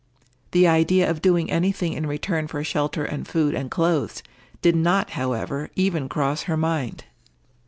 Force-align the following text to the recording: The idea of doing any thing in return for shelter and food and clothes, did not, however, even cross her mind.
The 0.49 0.67
idea 0.67 1.07
of 1.07 1.21
doing 1.21 1.51
any 1.51 1.71
thing 1.71 1.93
in 1.93 2.07
return 2.07 2.47
for 2.47 2.63
shelter 2.63 3.05
and 3.05 3.27
food 3.27 3.53
and 3.53 3.69
clothes, 3.69 4.23
did 4.63 4.75
not, 4.75 5.11
however, 5.11 5.69
even 5.75 6.09
cross 6.09 6.41
her 6.49 6.57
mind. 6.57 7.03